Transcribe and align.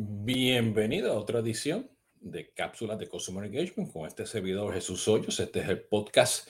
Bienvenido 0.00 1.12
a 1.12 1.18
otra 1.18 1.40
edición 1.40 1.90
de 2.20 2.52
Cápsulas 2.52 3.00
de 3.00 3.08
Customer 3.08 3.44
Engagement 3.44 3.92
con 3.92 4.06
este 4.06 4.26
servidor 4.26 4.72
Jesús 4.72 5.08
Hoyos. 5.08 5.40
Este 5.40 5.58
es 5.58 5.68
el 5.68 5.80
podcast 5.80 6.48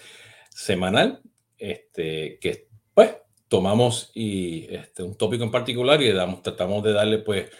semanal 0.51 1.22
este, 1.56 2.38
que 2.40 2.69
pues 2.92 3.16
tomamos 3.48 4.11
y 4.12 4.66
este, 4.69 5.03
un 5.03 5.16
tópico 5.16 5.45
en 5.45 5.50
particular 5.50 6.03
y 6.03 6.12
damos, 6.12 6.42
tratamos 6.42 6.84
de 6.84 6.92
darle 6.92 7.21
pues 7.21 7.50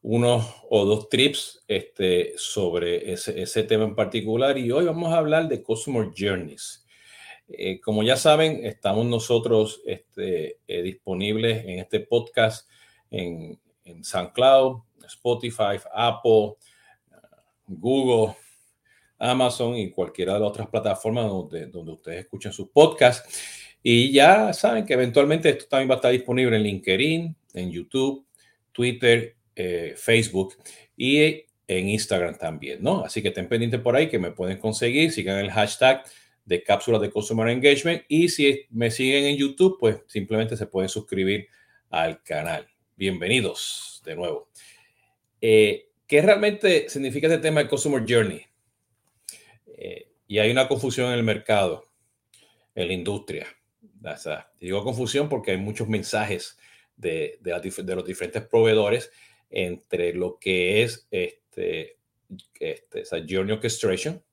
uno 0.00 0.48
o 0.70 0.86
dos 0.86 1.10
trips 1.10 1.62
este, 1.68 2.32
sobre 2.38 3.12
ese, 3.12 3.42
ese 3.42 3.64
tema 3.64 3.84
en 3.84 3.94
particular 3.94 4.56
y 4.56 4.72
hoy 4.72 4.86
vamos 4.86 5.12
a 5.12 5.18
hablar 5.18 5.48
de 5.48 5.62
Customer 5.62 6.08
Journeys. 6.16 6.86
Eh, 7.48 7.82
como 7.82 8.02
ya 8.02 8.16
saben, 8.16 8.64
estamos 8.64 9.04
nosotros 9.04 9.82
este, 9.84 10.60
eh, 10.66 10.80
disponibles 10.80 11.66
en 11.66 11.80
este 11.80 12.00
podcast 12.00 12.66
en, 13.10 13.60
en 13.84 14.02
SoundCloud, 14.02 14.80
Spotify, 15.06 15.78
Apple, 15.92 16.54
Google, 17.66 18.34
Amazon 19.18 19.76
y 19.76 19.90
cualquiera 19.90 20.34
de 20.34 20.40
las 20.40 20.48
otras 20.48 20.68
plataformas 20.68 21.26
donde, 21.26 21.66
ustedes 21.92 22.20
escuchen 22.20 22.52
sus 22.52 22.68
podcasts. 22.68 23.76
Y 23.82 24.12
ya 24.12 24.52
saben 24.52 24.86
que 24.86 24.94
eventualmente 24.94 25.50
esto 25.50 25.66
también 25.68 25.90
va 25.90 25.94
a 25.94 25.96
estar 25.96 26.12
disponible 26.12 26.56
en 26.56 26.62
LinkedIn, 26.62 27.36
en 27.54 27.70
YouTube, 27.70 28.26
Twitter, 28.72 29.36
eh, 29.54 29.94
Facebook 29.96 30.54
y 30.96 31.44
en 31.66 31.88
Instagram 31.88 32.36
también, 32.38 32.82
¿no? 32.82 33.04
Así 33.04 33.22
que 33.22 33.28
estén 33.28 33.48
pendientes 33.48 33.80
por 33.80 33.96
ahí 33.96 34.08
que 34.08 34.18
me 34.18 34.30
pueden 34.30 34.58
conseguir, 34.58 35.12
sigan 35.12 35.38
el 35.38 35.50
hashtag 35.50 36.04
de 36.44 36.62
cápsulas 36.62 37.00
de 37.00 37.10
Customer 37.10 37.48
Engagement 37.48 38.02
y 38.08 38.28
si 38.28 38.66
me 38.70 38.90
siguen 38.90 39.24
en 39.24 39.36
YouTube, 39.36 39.78
pues 39.78 40.00
simplemente 40.06 40.56
se 40.56 40.66
pueden 40.66 40.88
suscribir 40.88 41.48
al 41.90 42.22
canal. 42.22 42.66
Bienvenidos 42.96 44.02
de 44.04 44.14
nuevo. 44.14 44.48
Eh, 45.46 45.90
¿Qué 46.06 46.22
realmente 46.22 46.88
significa 46.88 47.26
este 47.26 47.36
tema 47.36 47.62
de 47.62 47.68
Customer 47.68 48.02
Journey? 48.08 48.46
Eh, 49.66 50.08
y 50.26 50.38
hay 50.38 50.50
una 50.50 50.66
confusión 50.66 51.08
en 51.08 51.18
el 51.18 51.22
mercado, 51.22 51.84
en 52.74 52.86
la 52.86 52.94
industria. 52.94 53.46
digo 54.58 54.82
confusión 54.82 55.28
porque 55.28 55.50
hay 55.50 55.58
muchos 55.58 55.86
mensajes 55.86 56.56
de, 56.96 57.38
de, 57.42 57.94
los 57.94 58.06
diferentes 58.06 58.42
proveedores 58.46 59.10
entre 59.50 60.14
lo 60.14 60.38
que 60.38 60.82
es 60.82 61.06
este, 61.10 61.98
este 62.58 63.00
esa 63.02 63.18
Journey 63.18 63.52
Orchestration 63.52 64.24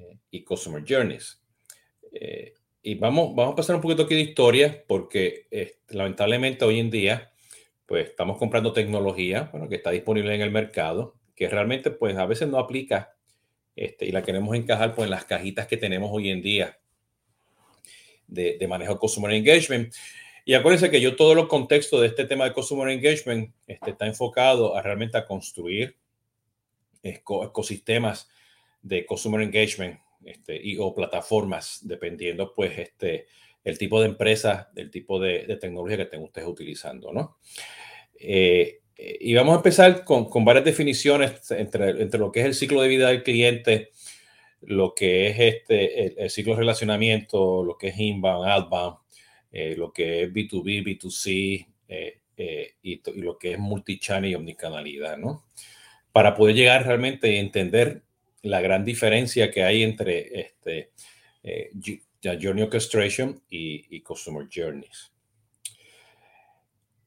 eh, 0.00 0.18
y 0.32 0.42
Customer 0.42 0.82
Journeys. 0.84 1.40
y 2.82 2.96
vamos, 2.96 3.36
vamos 3.36 3.52
a 3.52 3.56
pasar 3.56 3.76
un 3.76 3.82
poquito 3.82 4.02
aquí 4.02 4.16
de 4.16 4.22
historia 4.22 4.84
porque 4.88 5.46
lamentablemente 5.90 6.64
hoy 6.64 6.80
en 6.80 6.90
día 6.90 7.32
pues 7.88 8.10
estamos 8.10 8.36
comprando 8.36 8.74
tecnología, 8.74 9.48
bueno, 9.50 9.66
que 9.66 9.76
está 9.76 9.90
disponible 9.90 10.34
en 10.34 10.42
el 10.42 10.50
mercado, 10.50 11.16
que 11.34 11.48
realmente 11.48 11.90
pues 11.90 12.14
a 12.18 12.26
veces 12.26 12.46
no 12.46 12.58
aplica 12.58 13.14
este, 13.74 14.04
y 14.04 14.12
la 14.12 14.22
queremos 14.22 14.54
encajar 14.54 14.94
pues 14.94 15.06
en 15.06 15.10
las 15.10 15.24
cajitas 15.24 15.66
que 15.66 15.78
tenemos 15.78 16.10
hoy 16.12 16.28
en 16.28 16.42
día 16.42 16.78
de, 18.26 18.58
manejo 18.68 18.92
de 18.92 18.98
Customer 18.98 19.32
Engagement. 19.32 19.94
Y 20.44 20.52
acuérdense 20.52 20.90
que 20.90 21.00
yo 21.00 21.16
todo 21.16 21.32
el 21.32 21.48
contexto 21.48 21.98
de 21.98 22.08
este 22.08 22.26
tema 22.26 22.44
de 22.44 22.52
Customer 22.52 22.90
Engagement 22.90 23.54
este, 23.66 23.92
está 23.92 24.06
enfocado 24.06 24.76
a 24.76 24.82
realmente 24.82 25.16
a 25.16 25.24
construir 25.24 25.96
ecosistemas 27.02 28.28
de 28.82 29.06
Customer 29.06 29.40
Engagement 29.40 29.98
este, 30.26 30.60
y 30.62 30.76
o 30.78 30.94
plataformas, 30.94 31.80
dependiendo 31.84 32.52
pues 32.54 32.78
este, 32.78 33.28
el 33.64 33.78
tipo 33.78 34.00
de 34.00 34.08
empresa, 34.08 34.70
el 34.76 34.90
tipo 34.90 35.20
de, 35.20 35.56
tecnología 35.60 35.96
que 35.96 36.02
estén 36.04 36.22
ustedes 36.22 36.48
utilizando, 36.48 37.12
¿no? 37.12 37.38
Eh, 38.18 38.80
y 38.96 39.34
vamos 39.34 39.54
a 39.54 39.56
empezar 39.58 40.04
con, 40.04 40.28
varias 40.44 40.64
definiciones 40.64 41.50
entre, 41.50 42.02
entre, 42.02 42.18
lo 42.18 42.32
que 42.32 42.40
es 42.40 42.46
el 42.46 42.54
ciclo 42.54 42.82
de 42.82 42.88
vida 42.88 43.08
del 43.08 43.22
cliente, 43.22 43.90
lo 44.62 44.94
que 44.94 45.28
es 45.28 45.38
este, 45.38 46.22
el, 46.24 46.30
ciclo 46.30 46.54
de 46.54 46.60
relacionamiento, 46.60 47.62
lo 47.62 47.78
que 47.78 47.88
es 47.88 47.98
inbound, 47.98 48.48
outbound, 48.48 48.96
eh, 49.52 49.76
lo 49.76 49.92
que 49.92 50.24
es 50.24 50.32
B2B, 50.32 50.84
B2C 50.84 51.66
eh, 51.88 52.20
y, 52.82 52.92
y, 52.92 53.20
lo 53.20 53.38
que 53.38 53.52
es 53.52 53.58
multichannel 53.58 54.32
y 54.32 54.34
omnicanalidad, 54.34 55.16
¿no? 55.16 55.44
Para 56.10 56.34
poder 56.34 56.56
llegar 56.56 56.84
realmente 56.84 57.36
a 57.36 57.40
entender 57.40 58.02
la 58.42 58.60
gran 58.60 58.84
diferencia 58.84 59.50
que 59.50 59.62
hay 59.62 59.82
entre 59.82 60.40
este, 60.40 60.90
Journey 62.22 62.62
Orchestration 62.62 63.42
y, 63.48 63.86
y 63.94 64.00
Customer 64.02 64.46
Journeys. 64.52 65.12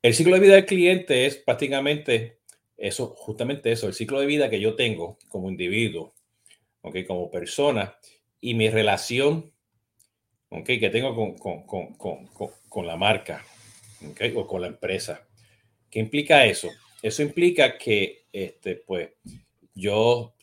El 0.01 0.13
ciclo 0.13 0.33
de 0.35 0.41
vida 0.41 0.55
del 0.55 0.65
cliente 0.65 1.25
es 1.25 1.37
prácticamente 1.37 2.39
eso, 2.77 3.13
justamente 3.15 3.71
eso, 3.71 3.87
el 3.87 3.93
ciclo 3.93 4.19
de 4.19 4.25
vida 4.25 4.49
que 4.49 4.59
yo 4.59 4.75
tengo 4.75 5.19
como 5.27 5.49
individuo, 5.49 6.15
¿okay? 6.81 7.05
como 7.05 7.29
persona 7.29 7.95
y 8.39 8.55
mi 8.55 8.69
relación 8.69 9.53
¿okay? 10.49 10.79
que 10.79 10.89
tengo 10.89 11.15
con, 11.15 11.37
con, 11.37 11.93
con, 11.93 12.27
con 12.67 12.87
la 12.87 12.97
marca 12.97 13.45
¿okay? 14.09 14.33
o 14.35 14.47
con 14.47 14.61
la 14.61 14.67
empresa. 14.67 15.27
¿Qué 15.91 15.99
implica 15.99 16.45
eso? 16.45 16.69
Eso 17.03 17.21
implica 17.21 17.77
que 17.77 18.25
este, 18.31 18.75
pues, 18.75 19.09
yo 19.75 19.97
o 19.99 20.35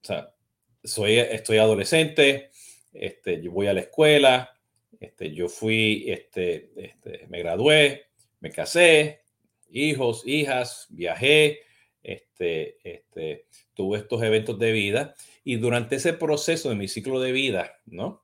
sea, 0.00 0.34
soy, 0.82 1.18
estoy 1.18 1.58
adolescente, 1.58 2.50
este, 2.94 3.42
yo 3.42 3.50
voy 3.52 3.66
a 3.66 3.74
la 3.74 3.80
escuela, 3.80 4.58
este, 5.00 5.32
yo 5.34 5.48
fui, 5.48 6.04
este, 6.06 6.70
este, 6.76 7.26
me 7.28 7.40
gradué, 7.40 8.06
me 8.40 8.50
casé, 8.50 9.20
hijos, 9.70 10.22
hijas, 10.26 10.86
viajé, 10.90 11.60
este, 12.02 12.78
este, 12.84 13.46
tuve 13.74 13.98
estos 13.98 14.22
eventos 14.22 14.58
de 14.58 14.72
vida 14.72 15.14
y 15.42 15.56
durante 15.56 15.96
ese 15.96 16.12
proceso 16.12 16.68
de 16.68 16.76
mi 16.76 16.88
ciclo 16.88 17.20
de 17.20 17.32
vida, 17.32 17.80
¿no? 17.86 18.22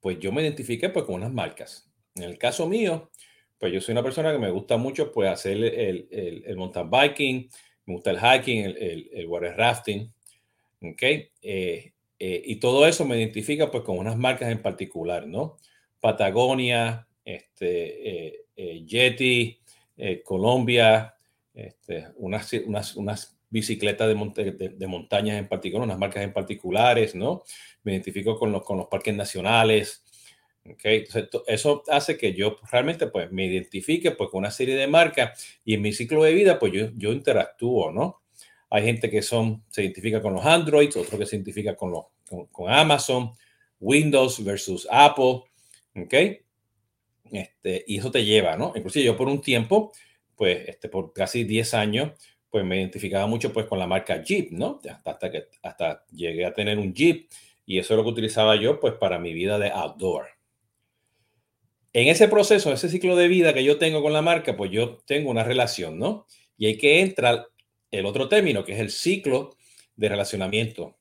Pues 0.00 0.18
yo 0.18 0.32
me 0.32 0.42
identifiqué 0.42 0.88
pues 0.88 1.04
con 1.04 1.16
unas 1.16 1.32
marcas. 1.32 1.90
En 2.14 2.24
el 2.24 2.38
caso 2.38 2.66
mío, 2.66 3.10
pues 3.58 3.72
yo 3.72 3.80
soy 3.80 3.92
una 3.92 4.02
persona 4.02 4.32
que 4.32 4.38
me 4.38 4.50
gusta 4.50 4.78
mucho 4.78 5.12
pues 5.12 5.28
hacer 5.30 5.58
el, 5.58 6.08
el, 6.10 6.44
el 6.46 6.56
mountain 6.56 6.90
biking, 6.90 7.50
me 7.84 7.94
gusta 7.94 8.10
el 8.10 8.18
hiking, 8.18 8.64
el, 8.64 9.10
el 9.12 9.26
water 9.26 9.54
rafting, 9.56 10.12
¿ok? 10.82 11.02
Eh, 11.42 11.92
eh, 12.22 12.42
y 12.44 12.56
todo 12.56 12.86
eso 12.86 13.06
me 13.06 13.16
identifica 13.16 13.70
pues 13.70 13.82
con 13.82 13.98
unas 13.98 14.18
marcas 14.18 14.52
en 14.52 14.60
particular, 14.60 15.26
¿no? 15.26 15.56
Patagonia, 16.00 17.08
este, 17.24 18.26
eh, 18.28 18.44
eh, 18.56 18.84
Yeti, 18.84 19.58
Colombia, 20.24 21.14
este, 21.54 22.08
unas, 22.16 22.52
unas, 22.52 22.96
unas, 22.96 23.36
bicicletas 23.52 24.06
de, 24.06 24.70
de, 24.76 24.86
montañas 24.86 25.36
en 25.36 25.48
particular, 25.48 25.84
unas 25.84 25.98
marcas 25.98 26.22
en 26.22 26.32
particulares, 26.32 27.16
¿no? 27.16 27.42
Me 27.82 27.92
identifico 27.92 28.38
con 28.38 28.52
los, 28.52 28.62
con 28.62 28.78
los 28.78 28.86
parques 28.86 29.12
nacionales. 29.14 30.04
Okay. 30.64 30.98
Entonces, 30.98 31.42
eso 31.48 31.82
hace 31.88 32.16
que 32.16 32.32
yo 32.32 32.58
realmente 32.70 33.08
pues 33.08 33.32
me 33.32 33.46
identifique 33.46 34.12
pues 34.12 34.30
con 34.30 34.38
una 34.38 34.52
serie 34.52 34.76
de 34.76 34.86
marcas 34.86 35.58
y 35.64 35.74
en 35.74 35.82
mi 35.82 35.92
ciclo 35.92 36.22
de 36.22 36.32
vida 36.32 36.60
pues 36.60 36.72
yo, 36.72 36.90
yo 36.96 37.12
interactúo, 37.12 37.90
¿no? 37.90 38.19
Hay 38.70 38.84
gente 38.84 39.10
que 39.10 39.20
son, 39.20 39.64
se 39.68 39.82
identifica 39.82 40.22
con 40.22 40.34
los 40.34 40.46
Androids, 40.46 40.96
otro 40.96 41.18
que 41.18 41.26
se 41.26 41.36
identifica 41.36 41.74
con, 41.74 41.90
los, 41.90 42.04
con, 42.52 42.72
Amazon, 42.72 43.32
Windows 43.80 44.42
versus 44.44 44.86
Apple, 44.90 45.42
¿ok? 45.96 46.14
Este, 47.32 47.84
y 47.86 47.98
eso 47.98 48.10
te 48.10 48.24
lleva, 48.24 48.56
¿no? 48.56 48.72
Inclusive 48.76 49.04
yo 49.04 49.16
por 49.16 49.28
un 49.28 49.40
tiempo, 49.40 49.92
pues 50.36 50.68
este, 50.68 50.88
por 50.88 51.12
casi 51.12 51.44
10 51.44 51.74
años, 51.74 52.12
pues 52.48 52.64
me 52.64 52.78
identificaba 52.78 53.26
mucho 53.26 53.52
pues 53.52 53.66
con 53.66 53.78
la 53.78 53.86
marca 53.86 54.22
Jeep, 54.22 54.52
¿no? 54.52 54.80
Hasta, 54.88 55.10
hasta, 55.10 55.30
que 55.30 55.48
hasta 55.62 56.04
llegué 56.12 56.46
a 56.46 56.54
tener 56.54 56.78
un 56.78 56.94
Jeep 56.94 57.28
y 57.66 57.78
eso 57.78 57.94
es 57.94 57.98
lo 57.98 58.04
que 58.04 58.10
utilizaba 58.10 58.56
yo 58.56 58.80
pues 58.80 58.94
para 58.94 59.18
mi 59.18 59.32
vida 59.32 59.58
de 59.58 59.70
outdoor. 59.70 60.26
En 61.92 62.06
ese 62.06 62.28
proceso, 62.28 62.72
ese 62.72 62.88
ciclo 62.88 63.16
de 63.16 63.26
vida 63.26 63.52
que 63.52 63.64
yo 63.64 63.78
tengo 63.78 64.00
con 64.02 64.12
la 64.12 64.22
marca, 64.22 64.56
pues 64.56 64.70
yo 64.70 64.98
tengo 65.06 65.30
una 65.30 65.42
relación, 65.42 65.98
¿no? 65.98 66.26
Y 66.56 66.66
hay 66.66 66.76
que 66.76 67.00
entrar 67.00 67.48
el 67.90 68.06
otro 68.06 68.28
término, 68.28 68.64
que 68.64 68.72
es 68.72 68.80
el 68.80 68.90
ciclo 68.90 69.56
de 69.96 70.08
relacionamiento. 70.08 70.96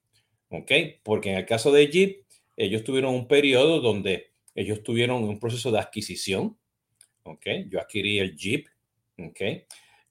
¿Ok? 0.50 0.72
Porque 1.04 1.32
en 1.32 1.38
el 1.38 1.46
caso 1.46 1.72
de 1.72 1.88
Jeep, 1.88 2.26
ellos 2.58 2.84
tuvieron 2.84 3.14
un 3.14 3.28
periodo 3.28 3.80
donde 3.80 4.32
ellos 4.56 4.84
tuvieron 4.84 5.24
un 5.24 5.40
proceso 5.40 5.72
de 5.72 5.80
adquisición. 5.80 6.58
¿Ok? 7.24 7.46
Yo 7.70 7.80
adquirí 7.80 8.20
el 8.20 8.36
Jeep. 8.36 8.68
¿Ok? 9.18 9.42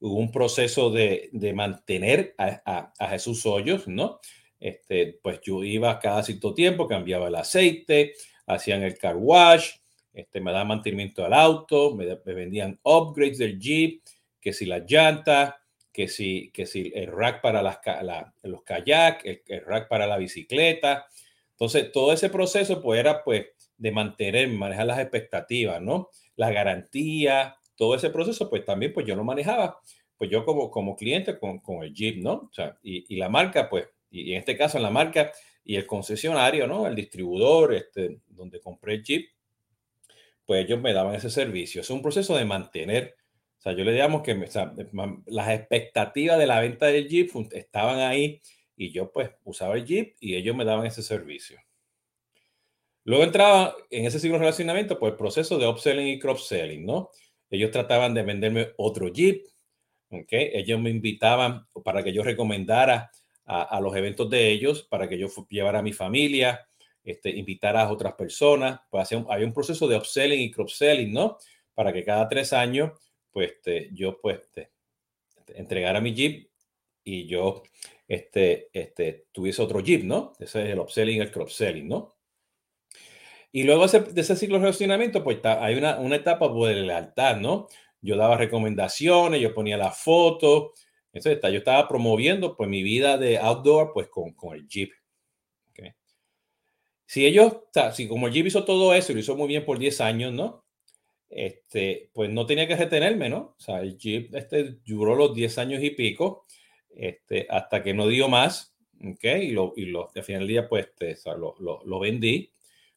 Hubo 0.00 0.14
un 0.14 0.30
proceso 0.30 0.90
de, 0.90 1.28
de 1.32 1.52
mantener 1.52 2.34
a, 2.38 2.92
a, 2.96 3.08
Jesús 3.08 3.44
Hoyos, 3.46 3.88
¿no? 3.88 4.20
Este, 4.60 5.18
pues 5.22 5.40
yo 5.42 5.64
iba 5.64 5.98
cada 5.98 6.22
cierto 6.22 6.54
tiempo, 6.54 6.86
cambiaba 6.86 7.26
el 7.26 7.34
aceite, 7.34 8.12
hacían 8.46 8.84
el 8.84 8.96
car 8.96 9.16
wash, 9.16 9.70
este, 10.12 10.40
me 10.40 10.52
daban 10.52 10.68
mantenimiento 10.68 11.24
al 11.24 11.32
auto, 11.32 11.96
me, 11.96 12.06
me 12.24 12.34
vendían 12.34 12.78
upgrades 12.84 13.38
del 13.38 13.58
Jeep, 13.58 14.02
que 14.40 14.52
si 14.52 14.66
las 14.66 14.82
llantas, 14.88 15.54
que 15.98 16.06
si, 16.06 16.52
que 16.52 16.64
si 16.64 16.92
el 16.94 17.08
rack 17.08 17.40
para 17.40 17.60
las, 17.60 17.80
los 18.44 18.62
kayak, 18.62 19.20
el, 19.24 19.64
rack 19.66 19.88
para 19.88 20.06
la 20.06 20.16
bicicleta. 20.16 21.08
Entonces, 21.50 21.90
todo 21.90 22.12
ese 22.12 22.30
proceso 22.30 22.80
pues 22.80 23.00
era 23.00 23.24
pues 23.24 23.46
de 23.76 23.90
mantener, 23.90 24.48
manejar 24.48 24.86
las 24.86 25.00
expectativas, 25.00 25.82
¿no? 25.82 26.08
La 26.36 26.52
garantía, 26.52 27.56
todo 27.74 27.96
ese 27.96 28.10
proceso 28.10 28.48
pues 28.48 28.64
también 28.64 28.92
pues 28.92 29.06
yo 29.06 29.16
lo 29.16 29.24
manejaba 29.24 29.80
pues 30.16 30.30
yo 30.30 30.44
como, 30.44 30.70
como 30.70 30.94
cliente 30.94 31.36
con, 31.36 31.58
con 31.58 31.82
el 31.82 31.92
Jeep, 31.92 32.22
¿no? 32.22 32.32
O 32.32 32.50
sea, 32.52 32.78
y, 32.80 33.12
y 33.12 33.18
la 33.18 33.28
marca, 33.28 33.68
pues, 33.68 33.88
y, 34.08 34.34
en 34.34 34.38
este 34.38 34.56
caso 34.56 34.76
en 34.76 34.84
la 34.84 34.90
marca 34.90 35.32
y 35.64 35.74
el 35.74 35.84
concesionario, 35.84 36.68
¿no? 36.68 36.86
El 36.86 36.94
distribuidor, 36.94 37.74
este, 37.74 38.20
donde 38.28 38.60
compré 38.60 38.94
el 38.94 39.02
Jeep, 39.02 39.30
pues 40.46 40.64
ellos 40.64 40.80
me 40.80 40.92
daban 40.92 41.16
ese 41.16 41.28
servicio. 41.28 41.80
Es 41.80 41.90
un 41.90 42.02
proceso 42.02 42.36
de 42.36 42.44
mantener, 42.44 43.16
o 43.58 43.60
sea, 43.60 43.72
yo 43.72 43.84
le 43.84 43.92
digamos 43.92 44.22
que 44.22 44.34
las 45.26 45.48
expectativas 45.50 46.38
de 46.38 46.46
la 46.46 46.60
venta 46.60 46.86
del 46.86 47.08
Jeep 47.08 47.30
estaban 47.52 47.98
ahí 47.98 48.40
y 48.76 48.92
yo 48.92 49.10
pues 49.10 49.30
usaba 49.44 49.74
el 49.74 49.84
Jeep 49.84 50.16
y 50.20 50.36
ellos 50.36 50.54
me 50.54 50.64
daban 50.64 50.86
ese 50.86 51.02
servicio. 51.02 51.58
Luego 53.04 53.24
entraba 53.24 53.74
en 53.90 54.04
ese 54.04 54.20
ciclo 54.20 54.34
de 54.34 54.40
relacionamiento, 54.40 54.98
pues 54.98 55.12
el 55.12 55.18
proceso 55.18 55.58
de 55.58 55.66
upselling 55.66 56.06
y 56.06 56.18
cross-selling, 56.18 56.86
¿no? 56.86 57.10
Ellos 57.50 57.70
trataban 57.70 58.14
de 58.14 58.22
venderme 58.22 58.68
otro 58.76 59.08
Jeep, 59.08 59.44
¿ok? 60.10 60.28
Ellos 60.30 60.78
me 60.78 60.90
invitaban 60.90 61.66
para 61.82 62.04
que 62.04 62.12
yo 62.12 62.22
recomendara 62.22 63.10
a, 63.46 63.80
los 63.80 63.96
eventos 63.96 64.28
de 64.28 64.50
ellos, 64.50 64.82
para 64.82 65.08
que 65.08 65.18
yo 65.18 65.28
llevara 65.48 65.78
a 65.78 65.82
mi 65.82 65.94
familia, 65.94 66.68
este, 67.02 67.30
invitar 67.30 67.78
a 67.78 67.90
otras 67.90 68.12
personas. 68.12 68.80
Pues 68.90 69.08
hay 69.30 69.42
un 69.42 69.54
proceso 69.54 69.88
de 69.88 69.96
upselling 69.96 70.40
y 70.40 70.50
cross-selling, 70.50 71.10
¿no? 71.10 71.38
Para 71.74 71.92
que 71.94 72.04
cada 72.04 72.28
tres 72.28 72.52
años, 72.52 72.92
pues 73.32 73.52
este, 73.52 73.90
yo 73.92 74.20
pues 74.20 74.38
este, 74.38 74.70
entregara 75.54 76.00
mi 76.00 76.14
Jeep 76.14 76.50
y 77.04 77.26
yo 77.26 77.62
este, 78.06 78.68
este, 78.72 79.26
tuviese 79.32 79.62
otro 79.62 79.80
Jeep, 79.80 80.04
¿no? 80.04 80.32
Ese 80.38 80.64
es 80.64 80.70
el 80.70 80.78
upselling 80.78 81.20
el 81.20 81.30
cross-selling, 81.30 81.88
¿no? 81.88 82.16
Y 83.50 83.62
luego 83.62 83.86
de 83.86 84.20
ese 84.20 84.36
ciclo 84.36 84.56
de 84.56 84.64
relacionamiento, 84.64 85.24
pues 85.24 85.38
hay 85.44 85.74
una, 85.74 85.98
una 85.98 86.16
etapa 86.16 86.52
pues, 86.52 86.76
de 86.76 86.82
lealtad, 86.82 87.36
¿no? 87.38 87.68
Yo 88.00 88.16
daba 88.16 88.36
recomendaciones, 88.36 89.40
yo 89.40 89.54
ponía 89.54 89.76
la 89.76 89.90
foto, 89.90 90.74
yo 91.12 91.30
estaba 91.32 91.88
promoviendo 91.88 92.56
pues 92.56 92.68
mi 92.68 92.82
vida 92.82 93.16
de 93.16 93.38
outdoor 93.38 93.92
pues 93.92 94.08
con, 94.08 94.32
con 94.34 94.54
el 94.54 94.68
Jeep. 94.68 94.92
Si 97.06 97.24
ellos, 97.24 97.56
si 97.94 98.06
como 98.06 98.26
el 98.26 98.34
Jeep 98.34 98.48
hizo 98.48 98.66
todo 98.66 98.92
eso 98.92 99.12
y 99.12 99.14
lo 99.14 99.22
hizo 99.22 99.34
muy 99.34 99.48
bien 99.48 99.64
por 99.64 99.78
10 99.78 100.02
años, 100.02 100.30
¿no? 100.34 100.66
Este, 101.30 102.10
pues 102.12 102.30
no 102.30 102.46
tenía 102.46 102.66
que 102.66 102.76
retenerme, 102.76 103.28
¿no? 103.28 103.54
O 103.58 103.60
sea, 103.60 103.80
el 103.80 103.98
Jeep 103.98 104.34
este, 104.34 104.78
duró 104.84 105.14
los 105.14 105.34
10 105.34 105.58
años 105.58 105.82
y 105.82 105.90
pico, 105.90 106.46
este, 106.94 107.46
hasta 107.50 107.82
que 107.82 107.94
no 107.94 108.06
dio 108.08 108.28
más, 108.28 108.74
¿ok? 109.00 109.24
Y, 109.42 109.50
lo, 109.50 109.72
y 109.76 109.86
lo, 109.86 110.10
al 110.14 110.22
final 110.24 110.40
del 110.42 110.48
día, 110.48 110.68
pues, 110.68 110.88
este, 110.98 111.30
lo, 111.36 111.54
lo, 111.60 111.82
lo, 111.84 112.00
vendí 112.00 112.52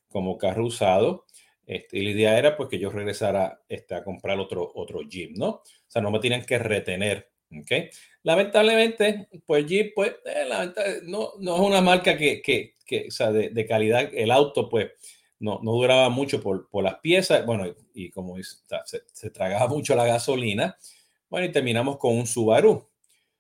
como 0.07 0.37
carro 0.37 0.65
usado. 0.65 1.25
Este, 1.65 1.99
y 1.99 2.03
la 2.03 2.11
idea 2.11 2.37
era, 2.37 2.57
pues, 2.57 2.69
que 2.69 2.79
yo 2.79 2.89
regresara 2.89 3.61
este, 3.69 3.95
a 3.95 4.03
comprar 4.03 4.39
otro, 4.39 4.71
otro 4.75 5.01
Jeep, 5.01 5.37
¿no? 5.37 5.49
O 5.49 5.63
sea, 5.87 6.01
no 6.01 6.11
me 6.11 6.19
tenían 6.19 6.45
que 6.45 6.57
retener 6.57 7.31
Okay. 7.59 7.89
Lamentablemente, 8.23 9.27
pues 9.45 9.65
Jeep, 9.65 9.93
pues, 9.93 10.13
eh, 10.25 10.47
no, 11.03 11.33
no, 11.39 11.55
es 11.55 11.61
una 11.61 11.81
marca 11.81 12.17
que, 12.17 12.41
que, 12.41 12.75
que 12.85 13.07
o 13.07 13.11
sea, 13.11 13.31
de, 13.31 13.49
de, 13.49 13.65
calidad. 13.65 14.09
El 14.13 14.31
auto, 14.31 14.69
pues, 14.69 14.91
no, 15.41 15.59
no 15.63 15.71
duraba 15.73 16.09
mucho 16.09 16.41
por, 16.41 16.69
por, 16.69 16.83
las 16.83 16.99
piezas. 16.99 17.45
Bueno, 17.45 17.65
y, 17.93 18.11
como 18.11 18.38
se, 18.43 19.29
tragaba 19.31 19.67
mucho 19.67 19.95
la 19.95 20.05
gasolina. 20.05 20.77
Bueno, 21.29 21.47
y 21.47 21.51
terminamos 21.51 21.97
con 21.97 22.15
un 22.15 22.27
Subaru. 22.27 22.88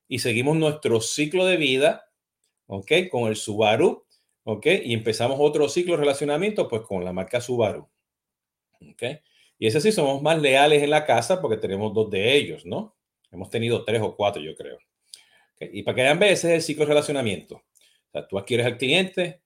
Y 0.07 0.19
seguimos 0.19 0.57
nuestro 0.57 0.99
ciclo 0.99 1.45
de 1.45 1.57
vida, 1.57 2.09
¿ok? 2.65 2.91
Con 3.09 3.29
el 3.29 3.35
Subaru, 3.35 4.03
¿ok? 4.43 4.65
Y 4.83 4.93
empezamos 4.93 5.37
otro 5.39 5.69
ciclo 5.69 5.93
de 5.93 5.99
relacionamiento, 5.99 6.67
pues, 6.67 6.81
con 6.81 7.05
la 7.05 7.13
marca 7.13 7.39
Subaru, 7.39 7.87
¿ok? 8.81 9.03
Y 9.59 9.67
ese 9.67 9.79
sí 9.79 9.91
somos 9.91 10.21
más 10.23 10.41
leales 10.41 10.81
en 10.81 10.89
la 10.89 11.05
casa 11.05 11.39
porque 11.39 11.57
tenemos 11.57 11.93
dos 11.93 12.09
de 12.09 12.35
ellos, 12.35 12.65
¿no? 12.65 12.95
Hemos 13.31 13.49
tenido 13.49 13.85
tres 13.85 14.01
o 14.01 14.15
cuatro, 14.15 14.41
yo 14.41 14.55
creo. 14.55 14.79
Y 15.59 15.83
para 15.83 15.95
que 15.95 16.01
vean, 16.01 16.23
ese 16.23 16.49
es 16.49 16.55
el 16.55 16.61
ciclo 16.63 16.85
de 16.85 16.89
relacionamiento. 16.89 17.55
O 17.57 18.11
sea, 18.11 18.27
tú 18.27 18.39
adquieres 18.39 18.65
al 18.65 18.77
cliente, 18.77 19.41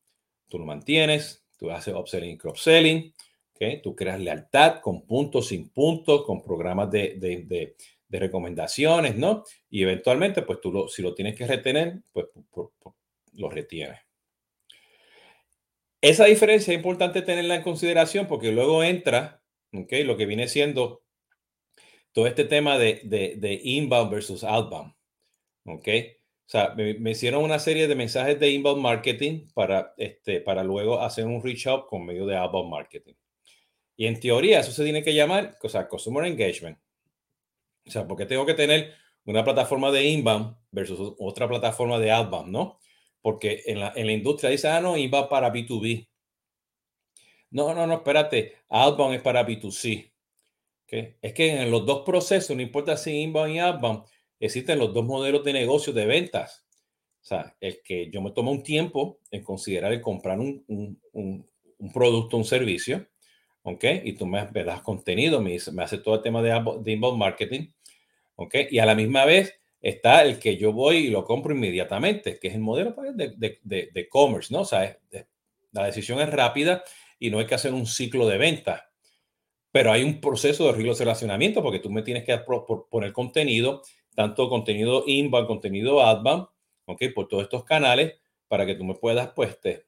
tú 0.47 0.57
lo 0.57 0.65
mantienes, 0.65 1.44
tú 1.57 1.71
haces 1.71 1.93
upselling 1.93 2.31
y 2.31 2.37
cross-selling, 2.37 3.13
¿okay? 3.53 3.81
tú 3.81 3.95
creas 3.95 4.19
lealtad 4.19 4.81
con 4.81 5.05
puntos, 5.05 5.47
sin 5.47 5.69
puntos, 5.69 6.23
con 6.25 6.43
programas 6.43 6.91
de, 6.91 7.15
de, 7.17 7.45
de, 7.47 7.75
recomendaciones, 8.17 9.17
¿no? 9.17 9.43
Y 9.69 9.83
eventualmente, 9.83 10.41
pues 10.41 10.61
tú 10.61 10.71
lo, 10.71 10.87
si 10.87 11.01
lo 11.01 11.13
tienes 11.13 11.35
que 11.35 11.45
retener, 11.45 12.01
pues, 12.13 12.27
lo 13.33 13.49
retienes. 13.49 13.99
Esa 15.99 16.23
diferencia 16.23 16.71
es 16.71 16.77
importante 16.77 17.21
tenerla 17.21 17.55
en 17.55 17.61
consideración 17.61 18.27
porque 18.27 18.53
luego 18.53 18.85
entra, 18.85 19.41
¿ok? 19.73 19.91
Lo 20.05 20.15
que 20.15 20.25
viene 20.25 20.47
siendo 20.47 21.03
todo 22.15 22.27
este 22.27 22.45
tema 22.45 22.77
de, 22.77 23.01
de, 23.03 23.59
inbound 23.61 24.09
versus 24.09 24.45
outbound. 24.45 24.93
¿Ok? 25.65 25.87
O 26.47 26.49
sea, 26.49 26.75
me, 26.75 27.11
hicieron 27.11 27.43
una 27.43 27.57
serie 27.57 27.87
de 27.87 27.95
mensajes 27.95 28.39
de 28.39 28.51
inbound 28.51 28.81
marketing 28.81 29.47
para, 29.53 29.95
este, 29.97 30.41
para 30.41 30.63
luego 30.63 31.01
hacer 31.01 31.25
un 31.25 31.41
reach 31.41 31.65
out 31.65 31.87
con 31.87 32.05
medio 32.05 32.27
de 32.27 32.35
outbound 32.35 32.69
marketing. 32.69 33.15
Y 33.97 34.05
en 34.05 34.19
teoría 34.19 34.59
eso 34.59 34.71
se 34.71 34.83
tiene 34.83 35.03
que 35.03 35.13
llamar, 35.13 35.57
o 35.63 35.69
sea, 35.69 35.87
customer 35.87 36.25
engagement. 36.25 36.77
O 37.87 37.91
sea, 37.91 38.07
porque 38.07 38.27
tengo 38.27 38.45
que 38.45 38.53
tener 38.53 38.93
una 39.25 39.43
plataforma 39.43 39.91
de 39.91 40.05
inbound 40.05 40.55
versus 40.71 41.15
otra 41.17 41.47
plataforma 41.47 41.97
de 41.97 42.11
outbound, 42.11 42.51
¿no? 42.51 42.79
Porque 43.21 43.63
en 43.65 43.79
la, 43.79 43.93
en 43.95 44.05
la 44.05 44.13
industria 44.13 44.51
dice, 44.51 44.67
ah, 44.67 44.81
no, 44.81 44.97
inbound 44.97 45.29
para 45.29 45.51
B2B. 45.51 46.07
No, 47.51 47.73
no, 47.73 47.87
no, 47.87 47.95
espérate, 47.95 48.57
outbound 48.69 49.15
es 49.15 49.21
para 49.21 49.47
B2C. 49.47 50.11
Es 50.87 51.33
que 51.33 51.61
en 51.61 51.71
los 51.71 51.85
dos 51.85 52.03
procesos, 52.05 52.55
no 52.55 52.61
importa 52.61 52.95
si 52.97 53.19
inbound 53.21 53.55
y 53.55 53.59
outbound, 53.59 54.03
existen 54.39 54.79
los 54.79 54.93
dos 54.93 55.05
modelos 55.05 55.43
de 55.43 55.53
negocio 55.53 55.93
de 55.93 56.05
ventas. 56.05 56.65
O 57.21 57.25
sea, 57.25 57.55
el 57.59 57.81
que 57.83 58.09
yo 58.11 58.21
me 58.21 58.31
tomo 58.31 58.51
un 58.51 58.63
tiempo 58.63 59.19
en 59.31 59.43
considerar 59.43 59.91
el 59.91 60.01
comprar 60.01 60.39
un, 60.39 60.63
un, 60.67 61.47
producto, 61.93 62.37
un 62.37 62.45
servicio, 62.45 63.07
¿ok? 63.63 63.83
Y 64.03 64.13
tú 64.13 64.27
me, 64.27 64.45
das 64.63 64.81
contenido, 64.81 65.41
me, 65.41 65.57
me 65.73 65.83
hace 65.83 65.97
todo 65.97 66.15
el 66.15 66.21
tema 66.21 66.41
de, 66.41 66.93
inbound 66.93 67.17
marketing, 67.17 67.71
¿ok? 68.35 68.55
Y 68.69 68.79
a 68.79 68.85
la 68.85 68.95
misma 68.95 69.25
vez 69.25 69.59
está 69.81 70.23
el 70.23 70.39
que 70.39 70.57
yo 70.57 70.71
voy 70.71 70.97
y 70.97 71.09
lo 71.09 71.23
compro 71.23 71.55
inmediatamente, 71.55 72.37
que 72.39 72.49
es 72.49 72.55
el 72.55 72.61
modelo 72.61 72.93
pues, 72.93 73.15
de, 73.15 73.33
de, 73.37 73.59
de, 73.63 73.89
de 73.93 74.07
commerce, 74.07 74.53
¿no? 74.53 74.61
O 74.61 74.65
sea, 74.65 74.97
la 75.71 75.85
decisión 75.85 76.19
es 76.19 76.29
rápida 76.29 76.83
y 77.19 77.29
no 77.29 77.39
hay 77.39 77.47
que 77.47 77.55
hacer 77.55 77.73
un 77.73 77.87
ciclo 77.87 78.27
de 78.27 78.37
venta 78.37 78.91
pero 79.75 79.91
hay 79.91 80.05
un 80.05 80.21
proceso 80.21 80.71
de 80.71 80.93
relacionamiento 80.93 81.61
porque 81.61 81.79
tú 81.79 81.91
me 81.91 82.01
tienes 82.01 82.23
que 82.23 82.39
poner 82.89 83.11
contenido, 83.11 83.81
tanto 84.15 84.49
contenido 84.49 85.03
inbound, 85.05 85.47
contenido 85.47 86.01
outbound, 86.01 86.47
¿ok? 86.85 87.03
Por 87.13 87.27
todos 87.27 87.43
estos 87.43 87.63
canales 87.63 88.15
para 88.47 88.65
que 88.65 88.75
tú 88.75 88.83
me 88.83 88.95
puedas, 88.95 89.29
pues, 89.35 89.59
te 89.59 89.85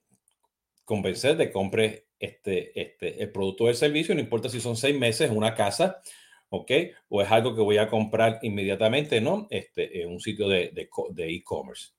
convencer 0.85 1.35
de 1.35 1.47
que 1.47 1.51
compre 1.51 2.07
este, 2.17 2.79
este, 2.79 3.21
el 3.21 3.31
producto 3.31 3.65
o 3.65 3.69
el 3.69 3.75
servicio, 3.75 4.15
no 4.15 4.21
importa 4.21 4.47
si 4.49 4.61
son 4.61 4.77
seis 4.77 4.97
meses, 4.97 5.29
una 5.29 5.53
casa, 5.53 6.01
¿ok? 6.49 6.71
O 7.09 7.21
es 7.21 7.29
algo 7.29 7.53
que 7.55 7.61
voy 7.61 7.77
a 7.77 7.89
comprar 7.89 8.39
inmediatamente, 8.41 9.19
¿no? 9.19 9.47
Este, 9.49 10.01
en 10.01 10.09
un 10.09 10.19
sitio 10.19 10.47
de 10.47 10.71
e-commerce. 11.17 11.89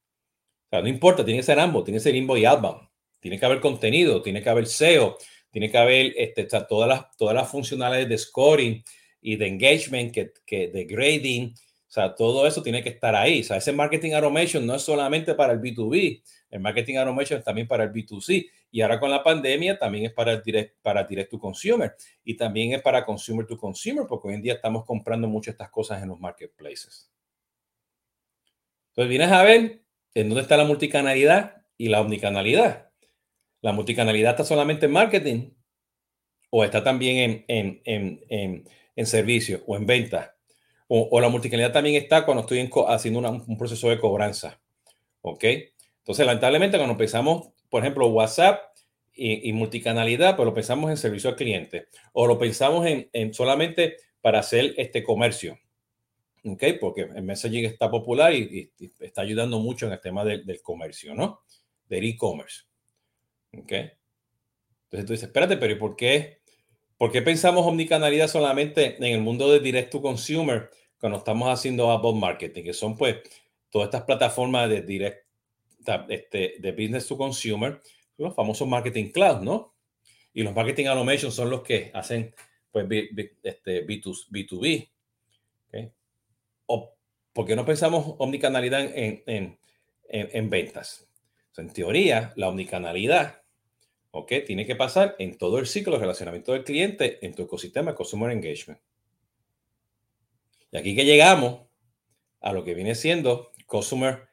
o 0.67 0.69
sea, 0.71 0.81
no 0.81 0.89
importa, 0.89 1.25
tiene 1.25 1.41
que 1.41 1.47
ser 1.47 1.61
ambos, 1.61 1.85
tiene 1.85 1.99
que 1.99 2.05
ser 2.05 2.15
inbound 2.15 2.43
y 2.43 2.47
outbound. 2.47 2.89
Tiene 3.21 3.39
que 3.39 3.47
haber 3.47 3.61
contenido, 3.61 4.23
tiene 4.23 4.43
que 4.43 4.49
haber 4.49 4.67
SEO, 4.67 5.19
tiene 5.51 5.71
que 5.71 5.79
haber 5.79 6.15
este, 6.17 6.45
todas, 6.69 6.89
las, 6.89 7.17
todas 7.17 7.35
las 7.35 7.51
funcionalidades 7.51 8.09
de 8.09 8.19
scoring 8.19 8.85
y 9.21 9.37
de 9.37 9.49
engagement, 9.49 10.13
que, 10.13 10.33
que, 10.47 10.69
de 10.69 10.85
grading, 10.85 11.55
o 11.89 11.91
sea, 11.91 12.15
todo 12.15 12.47
eso 12.47 12.63
tiene 12.63 12.83
que 12.83 12.91
estar 12.91 13.15
ahí. 13.15 13.41
O 13.41 13.45
sea, 13.45 13.57
ese 13.57 13.73
marketing 13.73 14.13
automation 14.13 14.67
no 14.67 14.75
es 14.75 14.83
solamente 14.83 15.35
para 15.35 15.55
el 15.55 15.61
B2B, 15.61 16.23
el 16.51 16.61
marketing 16.61 16.97
automation 16.97 17.39
es 17.39 17.45
también 17.45 17.67
para 17.67 17.85
el 17.85 17.93
B2C. 17.93 18.51
Y 18.71 18.83
ahora 18.83 19.01
con 19.01 19.11
la 19.11 19.23
pandemia 19.23 19.79
también 19.79 20.05
es 20.05 20.13
para 20.13 20.33
el 20.33 20.43
direct, 20.43 20.77
para 20.83 21.05
direct 21.05 21.31
to 21.31 21.39
consumer 21.39 21.95
y 22.23 22.37
también 22.37 22.75
es 22.75 22.83
para 22.83 23.07
consumer 23.07 23.47
to 23.47 23.57
consumer, 23.57 24.05
porque 24.07 24.29
hoy 24.29 24.35
en 24.35 24.43
día 24.43 24.55
estamos 24.55 24.85
comprando 24.85 25.27
muchas 25.29 25.53
estas 25.53 25.71
cosas 25.71 26.03
en 26.03 26.11
los 26.11 26.21
marketplaces. 26.21 27.11
Entonces 28.91 29.09
vienes 29.09 29.33
a 29.33 29.43
ver 29.43 29.83
en 30.13 30.29
dónde 30.29 30.43
está 30.43 30.59
la 30.59 30.65
multicanalidad 30.65 31.65
y 31.79 31.89
la 31.89 32.03
omnicanalidad. 32.03 32.91
¿La 33.63 33.73
multicanalidad 33.73 34.33
está 34.33 34.45
solamente 34.45 34.87
en 34.87 34.93
marketing 34.93 35.51
o 36.51 36.65
está 36.65 36.85
también 36.85 37.45
en, 37.49 37.83
en, 37.85 38.23
en, 38.29 38.69
en 38.95 39.07
servicio 39.07 39.63
o 39.67 39.77
en 39.77 39.87
venta? 39.87 40.38
O, 40.91 41.21
la 41.21 41.29
multicanalidad 41.29 41.73
también 41.73 41.97
está 41.97 42.25
cuando 42.25 42.41
estoy 42.43 42.69
haciendo 42.89 43.21
un 43.21 43.59
proceso 43.59 43.91
de 43.91 43.99
cobranza. 43.99 44.59
¿Ok? 45.21 45.45
Entonces, 45.99 46.25
lamentablemente, 46.25 46.79
cuando 46.79 46.97
pensamos, 46.97 47.49
por 47.69 47.83
ejemplo, 47.83 48.07
WhatsApp 48.09 48.61
y, 49.13 49.53
multicanalidad, 49.53 50.37
pues 50.37 50.47
lo 50.47 50.55
pensamos 50.55 50.91
en 50.91 50.97
servicio 50.97 51.29
al 51.29 51.37
cliente 51.37 51.89
o 52.13 52.27
lo 52.27 52.39
pensamos 52.39 52.87
en, 52.87 53.35
solamente 53.35 53.97
para 54.23 54.39
hacer 54.39 54.75
este 54.79 55.03
comercio. 55.03 55.59
¿Ok? 56.45 56.65
Porque 56.81 57.03
el 57.03 57.23
messaging 57.23 57.67
está 57.67 57.91
popular 57.91 58.33
y, 58.33 58.73
está 59.01 59.21
ayudando 59.21 59.59
mucho 59.59 59.87
en 59.87 59.93
el 59.93 60.01
tema 60.01 60.25
del 60.25 60.63
comercio, 60.63 61.15
¿no? 61.15 61.41
Del 61.89 62.05
e-commerce. 62.05 62.63
¿Ok? 63.53 63.73
Entonces 63.73 65.07
tú 65.07 65.13
dices, 65.13 65.25
espérate, 65.25 65.59
pero 65.59 65.75
¿y 65.75 65.77
por 65.77 65.97
qué? 65.97 66.39
¿Por 66.99 67.13
qué 67.13 67.23
pensamos 67.23 67.65
omnicanalidad 67.65 68.27
solamente 68.27 68.97
en 68.97 69.05
el 69.05 69.21
mundo 69.21 69.51
de 69.51 69.61
direct 69.61 69.93
to 69.93 70.03
consumer 70.03 70.69
cuando 70.99 71.19
estamos 71.19 71.49
haciendo 71.49 71.89
outbound 71.89 72.21
marketing, 72.21 72.65
que 72.65 72.73
son 72.73 72.97
pues 72.97 73.19
todas 73.71 73.87
estas 73.87 74.03
plataformas 74.03 74.69
de 74.69 74.83
direct, 74.83 75.25
este, 76.09 76.57
de 76.59 76.73
business 76.73 77.07
to 77.07 77.17
consumer, 77.17 77.81
los 78.17 78.35
famosos 78.35 78.67
marketing 78.67 79.13
cloud, 79.13 79.43
¿no? 79.43 79.77
Y 80.35 80.43
los 80.43 80.53
marketing 80.53 80.87
automation 80.87 81.31
son 81.31 81.51
los 81.51 81.63
que 81.63 81.93
hacen 81.95 82.35
pues 82.73 82.87
este, 83.45 83.87
B2, 83.87 84.29
B2B. 84.31 84.91
¿O 86.67 86.97
por 87.33 87.47
qué 87.47 87.55
no 87.55 87.65
pensamos 87.65 88.17
omnicanalidad 88.19 88.81
en, 88.81 89.23
en, 89.27 89.59
en, 90.09 90.51
ventas? 90.51 91.09
en 91.57 91.73
teoría, 91.73 92.33
la 92.37 92.49
omnicanalidad 92.49 93.43
¿ok? 94.11 94.33
Tiene 94.47 94.67
que 94.67 94.77
pasar 94.77 95.17
en 95.19 95.37
todo 95.37 95.59
el 95.59 95.67
ciclo 95.67 95.95
de 95.95 96.01
relacionamiento 96.01 96.53
del 96.53 96.65
cliente 96.65 97.25
en 97.25 97.35
tu 97.35 97.43
ecosistema 97.43 97.95
Customer 97.95 98.31
Engagement. 98.31 98.81
Y 100.71 100.77
aquí 100.77 100.95
que 100.95 101.05
llegamos 101.05 101.67
a 102.41 102.53
lo 102.53 102.65
que 102.65 102.75
viene 102.75 102.95
siendo 102.95 103.53
Customer, 103.67 104.29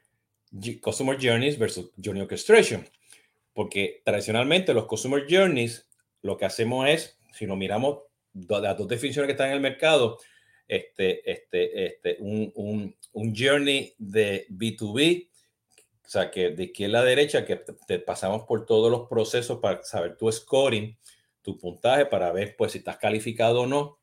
customer 0.82 1.17
Journeys 1.22 1.58
versus 1.58 1.91
Journey 2.01 2.22
Orchestration. 2.22 2.88
Porque 3.53 4.01
tradicionalmente 4.03 4.74
los 4.74 4.86
Customer 4.86 5.25
Journeys, 5.29 5.89
lo 6.22 6.38
que 6.38 6.46
hacemos 6.46 6.89
es, 6.89 7.17
si 7.34 7.46
nos 7.46 7.58
miramos 7.58 8.00
las 8.34 8.77
dos 8.77 8.88
definiciones 8.88 9.27
que 9.27 9.32
están 9.34 9.48
en 9.48 9.55
el 9.55 9.62
mercado, 9.62 10.20
este, 10.67 11.29
este, 11.29 11.86
este, 11.86 12.17
un, 12.20 12.51
un, 12.55 12.96
un 13.13 13.36
journey 13.36 13.94
de 13.98 14.48
B2B 14.50 15.29
o 16.06 16.10
sea, 16.10 16.30
que 16.30 16.52
de 16.52 16.66
izquierda 16.66 17.00
a 17.00 17.04
derecha, 17.04 17.46
que 17.46 17.56
te 17.88 18.00
pasamos 18.00 18.44
por 18.44 18.66
todos 18.66 18.92
los 18.92 19.08
procesos 19.08 19.60
para 19.60 19.84
saber 19.84 20.18
tu 20.18 20.32
scoring, 20.32 20.96
tu 21.42 21.58
puntaje, 21.58 22.06
para 22.06 22.32
ver 22.32 22.56
pues 22.56 22.74
si 22.74 22.78
estás 22.80 22.98
calificado 22.98 23.62
o 23.62 23.68
no. 23.68 24.00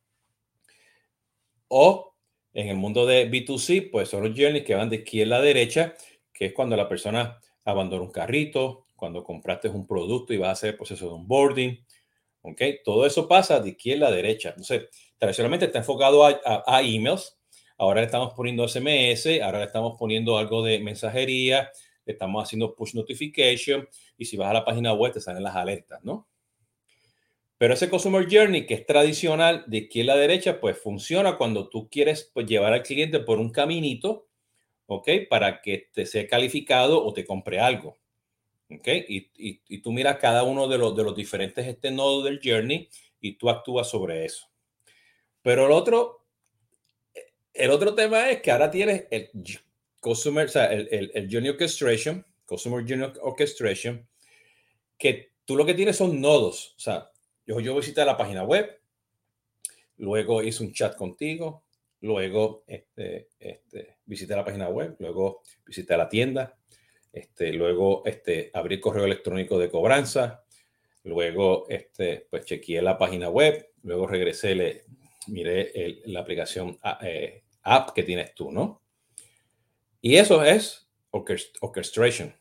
O 1.69 2.15
en 2.53 2.69
el 2.69 2.77
mundo 2.77 3.07
de 3.07 3.31
B2C, 3.31 3.91
pues 3.91 4.09
son 4.09 4.25
los 4.25 4.39
journeys 4.39 4.65
que 4.65 4.75
van 4.75 4.91
de 4.91 4.97
izquierda 4.97 5.37
a 5.37 5.41
derecha, 5.41 5.95
que 6.33 6.47
es 6.47 6.53
cuando 6.53 6.77
la 6.77 6.89
persona 6.89 7.39
abandona 7.65 8.03
un 8.03 8.11
carrito, 8.11 8.87
cuando 8.97 9.23
compraste 9.25 9.69
un 9.69 9.87
producto 9.87 10.33
y 10.33 10.39
vas 10.39 10.49
a 10.49 10.53
hacer 10.53 10.77
proceso 10.77 11.07
de 11.07 11.13
onboarding. 11.13 11.85
¿Ok? 12.43 12.61
Todo 12.85 13.07
eso 13.07 13.29
pasa 13.29 13.61
de 13.61 13.71
izquierda 13.71 14.09
a 14.09 14.11
derecha. 14.11 14.49
Entonces, 14.51 14.89
tradicionalmente 15.17 15.67
está 15.67 15.79
enfocado 15.79 16.27
a, 16.27 16.41
a 16.67 16.83
emails. 16.83 17.39
Ahora 17.79 18.01
le 18.01 18.07
estamos 18.07 18.35
poniendo 18.35 18.67
SMS, 18.67 19.41
ahora 19.43 19.61
le 19.61 19.65
estamos 19.67 19.97
poniendo 19.99 20.39
algo 20.39 20.63
de 20.63 20.79
mensajería, 20.81 21.71
estamos 22.07 22.43
haciendo 22.43 22.75
push 22.75 22.95
notification 22.95 23.89
y 24.17 24.25
si 24.25 24.37
vas 24.37 24.51
a 24.51 24.55
la 24.55 24.65
página 24.65 24.93
web 24.93 25.13
te 25.13 25.21
salen 25.21 25.43
las 25.43 25.55
alertas, 25.55 26.03
¿no? 26.03 26.29
Pero 27.63 27.75
ese 27.75 27.89
Customer 27.89 28.27
Journey 28.29 28.67
que 28.67 28.75
es 28.75 28.85
tradicional 28.87 29.63
de 29.69 29.79
izquierda 29.79 30.15
a 30.15 30.17
derecha, 30.17 30.61
pues 30.61 30.77
funciona 30.77 31.37
cuando 31.37 31.69
tú 31.69 31.89
quieres 31.89 32.29
pues, 32.35 32.45
llevar 32.47 32.73
al 32.73 32.83
cliente 32.83 33.21
por 33.21 33.39
un 33.39 33.51
caminito, 33.51 34.27
¿ok? 34.87 35.09
Para 35.31 35.63
que 35.63 35.89
te 35.93 36.05
sea 36.07 36.27
calificado 36.27 37.05
o 37.05 37.13
te 37.13 37.25
compre 37.25 37.61
algo, 37.61 37.99
¿ok? 38.69 38.89
Y, 39.09 39.79
tú 39.79 39.93
miras 39.93 40.17
cada 40.17 40.43
uno 40.43 40.67
de 40.67 40.79
los, 40.79 40.97
de 40.97 41.05
los 41.05 41.15
diferentes 41.15 41.65
este 41.65 41.93
nodos 41.93 42.25
del 42.25 42.41
journey 42.43 42.89
y 43.21 43.35
tú 43.35 43.49
actúas 43.49 43.89
sobre 43.89 44.25
eso. 44.25 44.51
Pero 45.41 45.67
el 45.67 45.73
otro, 45.73 46.27
el 47.55 47.71
otro 47.71 47.95
tema 47.95 48.29
es 48.31 48.43
que 48.43 48.51
ahora 48.51 48.73
tienes 48.73 49.07
el 49.11 49.31
Customer, 50.03 50.47
o 50.47 50.49
sea, 50.49 50.67
el, 50.67 50.89
el, 50.91 51.13
el 51.15 51.29
Journey 51.31 51.51
Orchestration, 51.51 52.27
Customer 52.45 52.85
Journey 52.85 53.13
Orchestration, 53.23 54.07
que 54.99 55.31
tú 55.45 55.57
lo 55.57 55.65
que 55.65 55.75
tienes 55.75 55.97
son 55.97 56.21
nodos. 56.21 56.75
O 56.77 56.81
sea, 56.81 57.09
yo, 57.47 57.61
yo 57.61 57.77
visité 57.77 58.05
la 58.05 58.17
página 58.17 58.43
web, 58.43 58.81
luego 59.99 60.43
hice 60.43 60.65
un 60.65 60.73
chat 60.73 60.97
contigo, 60.97 61.65
luego 62.01 62.65
este, 62.67 63.29
este, 63.39 63.99
visité 64.05 64.35
la 64.35 64.45
página 64.45 64.69
web, 64.69 64.97
luego 64.99 65.43
visité 65.65 65.97
la 65.97 66.09
tienda, 66.09 66.59
este, 67.13 67.53
luego 67.53 68.03
este, 68.05 68.51
abrí 68.55 68.81
correo 68.81 69.05
electrónico 69.05 69.57
de 69.57 69.71
cobranza, 69.71 70.45
luego 71.05 71.69
este, 71.69 72.27
pues 72.29 72.45
chequeé 72.45 72.83
la 72.83 72.99
página 72.99 73.29
web, 73.31 73.71
luego 73.85 74.09
regresé, 74.09 74.57
le, 74.57 74.85
miré 75.29 76.03
la 76.07 76.21
aplicación 76.21 76.77
ah, 76.83 76.99
eh, 77.03 77.45
app 77.63 77.91
que 77.91 78.03
tienes 78.03 78.35
tú, 78.35 78.51
¿no? 78.51 78.82
Y 80.03 80.17
eso 80.17 80.45
es 80.45 80.89
orchestration. 81.11 82.35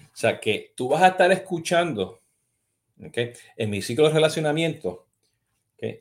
O 0.00 0.16
sea, 0.16 0.40
que 0.40 0.72
tú 0.76 0.88
vas 0.88 1.02
a 1.02 1.08
estar 1.08 1.30
escuchando 1.32 2.22
¿okay? 3.04 3.32
en 3.56 3.68
mi 3.68 3.82
ciclo 3.82 4.06
de 4.06 4.14
relacionamiento 4.14 5.06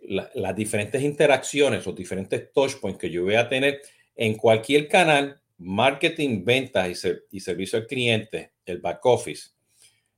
las 0.04 0.56
diferentes 0.56 1.02
interacciones, 1.02 1.86
los 1.86 1.96
diferentes 1.96 2.54
touch 2.54 2.76
points 2.80 3.00
que 3.00 3.10
yo 3.10 3.24
voy 3.24 3.36
a 3.36 3.50
tener 3.50 3.82
en 4.16 4.36
cualquier 4.36 4.88
canal, 4.88 5.42
marketing, 5.58 6.46
ventas 6.46 7.06
y, 7.30 7.40
servicio 7.42 7.80
al 7.80 7.88
cliente, 7.88 8.54
el 8.66 8.80
back 8.80 9.06
office. 9.06 9.50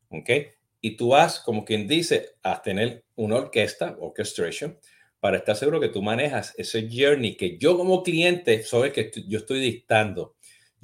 ¿okay? 0.09 0.49
Y 0.79 0.95
tú 0.95 1.09
vas, 1.09 1.39
como 1.39 1.65
quien 1.65 1.87
dice, 1.87 2.35
a 2.43 2.61
tener 2.61 3.05
una 3.15 3.37
orquesta, 3.37 3.97
orchestration, 3.99 4.77
para 5.19 5.37
estar 5.37 5.55
seguro 5.55 5.79
que 5.79 5.89
tú 5.89 6.03
manejas 6.03 6.53
ese 6.57 6.87
journey 6.91 7.35
que 7.35 7.57
yo 7.57 7.75
como 7.75 8.03
cliente 8.03 8.61
soy 8.63 8.91
que 8.91 9.11
yo 9.27 9.39
estoy 9.39 9.59
dictando 9.59 10.35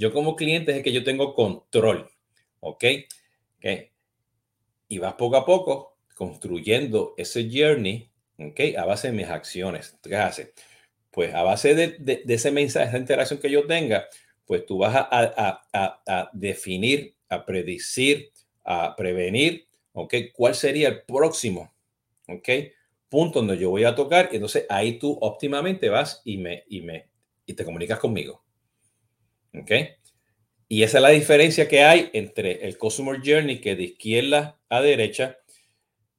yo 0.04 0.12
como 0.12 0.36
cliente 0.36 0.76
es 0.76 0.84
que 0.84 0.92
yo 0.92 1.06
tengo 1.06 1.34
control, 1.34 2.10
¿ok? 2.60 2.84
Y 4.90 4.98
vas 4.98 5.14
poco 5.14 5.38
a 5.38 5.46
poco 5.46 5.96
construyendo 6.14 7.14
ese 7.16 7.50
journey, 7.50 8.10
¿ok? 8.38 8.78
A 8.78 8.84
base 8.84 9.08
de 9.08 9.14
mis 9.14 9.28
acciones. 9.28 9.98
¿Qué 10.04 10.18
haces? 10.18 10.52
Pues 11.10 11.34
a 11.34 11.44
base 11.44 11.74
de, 11.74 11.96
de, 12.00 12.22
ese 12.28 12.52
mensaje, 12.52 12.90
esa 12.90 12.98
interacción 12.98 13.40
que 13.40 13.50
yo 13.50 13.66
tenga, 13.66 14.10
pues 14.46 14.66
tú 14.66 14.80
vas 14.80 14.94
a, 14.94 16.30
definir, 16.34 17.16
a 17.30 17.46
predecir, 17.46 18.30
a 18.66 18.98
prevenir, 18.98 19.68
¿ok? 19.94 20.16
¿Cuál 20.34 20.54
sería 20.54 20.90
el 20.90 21.04
próximo, 21.04 21.74
¿ok? 22.28 22.50
Punto 23.08 23.40
donde 23.40 23.58
yo 23.58 23.70
voy 23.70 23.86
a 23.86 23.96
tocar. 23.96 24.28
Entonces 24.34 24.66
ahí 24.68 25.00
tú 25.00 25.18
óptimamente 25.22 25.88
vas 25.88 26.22
y 26.26 26.40
me, 26.40 26.66
y 26.68 26.82
me, 26.82 27.08
y 27.46 27.54
te 27.54 27.64
comunicas 27.64 28.00
conmigo. 28.00 28.43
¿Ok? 29.54 29.72
Y 30.68 30.84
esa 30.84 30.98
es 30.98 31.02
la 31.04 31.10
diferencia 31.10 31.68
que 31.68 31.84
hay 31.84 32.10
entre 32.14 32.66
el 32.66 32.78
Customer 32.78 33.20
Journey, 33.24 33.62
que 33.62 33.76
de 33.76 33.84
izquierda 33.84 34.60
a 34.70 34.82
derecha, 34.82 35.38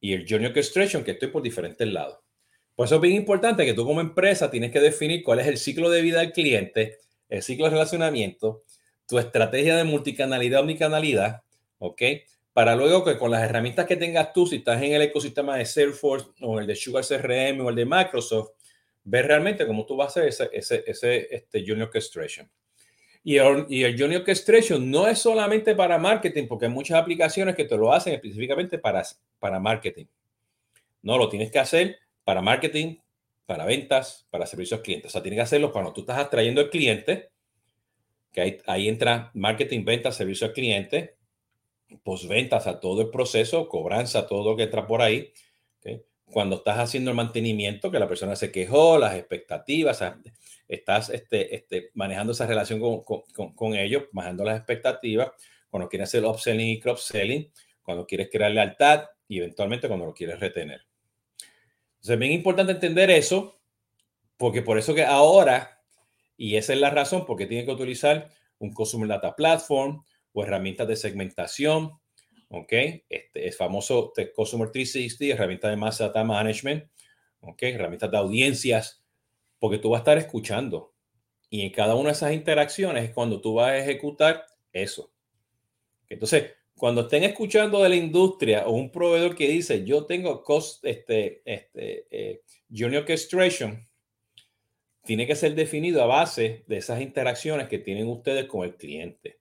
y 0.01 0.13
el 0.13 0.27
Journey 0.29 0.49
Orchestration, 0.49 1.03
que 1.03 1.13
estoy 1.13 1.29
por 1.29 1.43
diferentes 1.43 1.89
lados. 1.89 2.19
Por 2.75 2.87
eso 2.87 2.97
es 2.97 3.01
bien 3.01 3.15
importante 3.15 3.65
que 3.65 3.75
tú 3.75 3.85
como 3.85 4.01
empresa 4.01 4.51
tienes 4.51 4.71
que 4.71 4.81
definir 4.81 5.23
cuál 5.23 5.41
es 5.41 5.47
el 5.47 5.59
ciclo 5.59 5.91
de 5.91 6.03
vida 6.03 6.21
del 6.21 6.33
cliente, 6.33 6.99
el 7.29 7.43
ciclo 7.43 7.65
de 7.65 7.71
relacionamiento, 7.71 8.65
tu 9.09 9.19
estrategia 9.19 9.77
de 9.77 9.85
multicanalidad, 9.85 10.61
omnicanalidad, 10.61 11.43
¿ok? 11.79 12.03
Para 12.53 12.77
luego 12.77 13.05
que 13.05 13.19
con 13.19 13.31
las 13.31 13.43
herramientas 13.43 13.87
que 13.87 13.97
tengas 13.97 14.33
tú, 14.33 14.47
si 14.47 14.57
estás 14.57 14.83
en 14.83 14.93
el 14.93 15.03
ecosistema 15.03 15.57
de 15.57 15.67
Salesforce 15.67 16.29
o 16.41 16.61
el 16.61 16.67
de 16.67 16.77
Sugar 16.77 17.05
CRM 17.05 17.61
o 17.61 17.71
el 17.71 17.77
de 17.77 17.87
Microsoft, 17.87 18.51
ver 19.05 19.27
realmente 19.27 19.67
cómo 19.67 19.87
tú 19.87 19.97
vas 19.97 20.17
a 20.17 20.21
hacer 20.21 20.29
ese, 20.29 20.51
ese, 20.53 20.85
ese 20.87 21.35
este 21.35 21.65
Journey 21.67 21.83
Orchestration. 21.83 22.49
Y 23.27 23.39
el, 23.39 23.67
y 23.71 23.83
el 23.83 23.99
Journey 23.99 24.19
Orchestration 24.19 24.91
no 24.91 25.09
es 25.09 25.19
solamente 25.19 25.75
para 25.75 25.99
marketing, 25.99 26.47
porque 26.47 26.67
hay 26.67 26.71
muchas 26.71 27.01
aplicaciones 27.01 27.57
que 27.57 27.65
te 27.65 27.77
lo 27.77 27.93
hacen 27.93 28.13
específicamente 28.13 28.79
para, 28.79 29.03
para 29.39 29.59
marketing. 29.59 30.05
No, 31.03 31.17
lo 31.17 31.31
tienes 31.31 31.51
que 31.51 31.59
hacer 31.59 31.99
para 32.23 32.43
marketing, 32.43 32.99
para 33.47 33.65
ventas, 33.65 34.27
para 34.31 34.47
servicios 34.47 34.79
al 34.79 34.85
cliente. 34.85 35.09
O 35.09 35.11
sea, 35.11 35.23
tienes 35.23 35.39
que 35.39 35.43
hacerlo 35.43 35.73
cuando 35.73 35.93
tú 35.93 36.03
estás 36.03 36.19
atrayendo 36.19 36.61
al 36.61 36.71
cliente, 36.71 37.31
que 38.31 38.61
ahí, 38.67 38.89
entra 38.89 39.31
marketing, 39.35 39.85
ventas, 39.85 40.17
servicio 40.17 40.49
al 40.49 40.53
cliente, 40.53 41.17
posventas 42.03 42.67
a 42.67 42.81
todo 42.81 43.03
el 43.03 43.11
proceso, 43.11 43.69
cobranza, 43.69 44.27
todo 44.27 44.51
lo 44.51 44.57
que 44.57 44.65
entra 44.65 44.87
por 44.87 45.01
ahí. 45.01 45.33
Cuando 46.31 46.57
estás 46.57 46.79
haciendo 46.79 47.11
el 47.11 47.17
mantenimiento, 47.17 47.91
que 47.91 47.99
la 47.99 48.09
persona 48.09 48.35
se 48.35 48.51
quejó, 48.51 48.99
las 48.99 49.15
expectativas, 49.15 50.03
estás 50.69 51.11
este, 51.11 51.55
este, 51.55 51.91
manejando 51.95 52.33
esa 52.33 52.47
relación 52.47 52.81
con, 53.05 53.75
ellos, 53.75 54.05
manejando 54.13 54.45
las 54.45 54.57
expectativas, 54.57 55.31
cuando 55.71 55.89
quieres 55.89 56.09
hacer 56.09 56.25
upselling 56.25 56.69
y 56.69 56.81
cross-selling, 56.81 57.53
cuando 57.83 58.07
quieres 58.07 58.29
crear 58.31 58.51
lealtad 58.51 59.05
y 59.29 59.39
eventualmente 59.39 59.89
cuando 59.89 60.07
lo 60.07 60.15
quieres 60.15 60.41
retener. 60.41 60.87
Entonces 62.05 62.15
es 62.15 62.19
bien 62.19 62.33
importante 62.33 62.73
entender 62.73 63.11
eso, 63.11 63.61
porque 64.37 64.63
por 64.63 64.79
eso 64.79 64.95
que 64.95 65.05
ahora, 65.05 65.83
y 66.37 66.57
esa 66.57 66.73
es 66.73 66.81
la 66.81 66.91
razón 66.91 67.25
porque 67.27 67.47
tiene 67.47 67.65
que 67.65 67.73
utilizar 67.73 68.31
un 68.59 68.73
Customer 68.73 69.09
Data 69.09 69.35
Platform 69.37 70.05
o 70.33 70.43
herramientas 70.43 70.89
de 70.89 70.97
segmentación, 70.97 71.93
¿ok? 72.55 72.73
Este 73.09 73.47
es 73.47 73.57
famoso 73.57 74.13
Customer 74.35 74.71
360, 74.71 75.35
herramientas 75.35 75.71
de 75.71 75.77
Mass 75.77 75.99
Data 75.99 76.25
Management, 76.25 76.85
¿ok? 77.41 77.63
Herramientas 77.63 78.11
de 78.11 78.17
audiencias 78.17 79.05
porque 79.59 79.79
tú 79.79 79.91
vas 79.91 80.01
a 80.01 80.03
estar 80.03 80.19
escuchando. 80.19 80.95
Y 81.51 81.63
en 81.63 81.71
cada 81.71 81.95
una 81.95 82.11
de 82.11 82.15
esas 82.15 82.33
interacciones 82.33 83.05
es 83.05 83.11
cuando 83.11 83.41
tú 83.41 83.55
vas 83.55 83.71
a 83.71 83.79
ejecutar 83.79 84.45
eso. 84.73 85.13
Entonces, 86.09 86.53
cuando 86.77 87.03
estén 87.03 87.25
escuchando 87.25 87.83
de 87.83 87.89
la 87.89 87.97
industria 87.97 88.67
o 88.67 88.73
un 88.73 88.91
proveedor 88.91 89.37
que 89.37 89.49
dice, 89.49 89.85
yo 89.85 90.07
tengo 90.07 90.43
cost, 90.43 90.85
este, 90.85 91.43
este, 91.45 92.07
eh, 92.11 92.43
Orchestration, 92.97 93.85
tiene 95.05 95.27
que 95.27 95.37
ser 95.37 95.55
definido 95.55 96.03
a 96.03 96.07
base 96.07 96.65
de 96.67 96.77
esas 96.79 97.01
interacciones 97.01 97.69
que 97.69 97.79
tienen 97.79 98.09
ustedes 98.09 98.47
con 98.47 98.65
el 98.65 98.77
cliente 98.77 99.39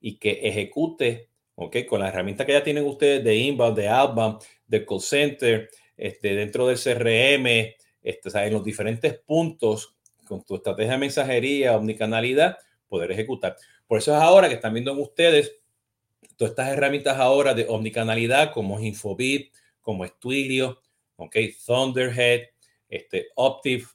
y 0.00 0.18
que 0.18 0.40
ejecute, 0.44 1.30
¿ok? 1.58 1.76
Con 1.88 2.00
la 2.00 2.08
herramienta 2.08 2.46
que 2.46 2.52
ya 2.52 2.62
tienen 2.62 2.86
ustedes 2.86 3.24
de 3.24 3.34
inbound, 3.34 3.76
de 3.76 3.88
outbound, 3.88 4.40
de 4.66 4.86
call 4.86 5.00
center, 5.00 5.68
este, 5.96 6.36
dentro 6.36 6.68
del 6.68 6.78
CRM, 6.78 7.74
este, 8.00 8.46
en 8.46 8.52
los 8.52 8.64
diferentes 8.64 9.18
puntos 9.18 9.96
con 10.24 10.44
tu 10.44 10.56
estrategia 10.56 10.92
de 10.92 10.98
mensajería, 10.98 11.76
omnicanalidad, 11.76 12.58
poder 12.86 13.10
ejecutar. 13.10 13.56
Por 13.88 13.98
eso 13.98 14.14
es 14.14 14.22
ahora 14.22 14.48
que 14.48 14.54
están 14.54 14.72
viendo 14.72 14.92
ustedes 14.92 15.56
todas 16.36 16.52
estas 16.52 16.68
herramientas 16.68 17.18
ahora 17.18 17.54
de 17.54 17.66
omnicanalidad 17.68 18.52
como 18.52 18.78
Infobip, 18.78 19.52
como 19.80 20.06
Twilio, 20.08 20.80
ok, 21.16 21.36
Thunderhead, 21.66 22.42
este, 22.88 23.28
Optiv. 23.34 23.88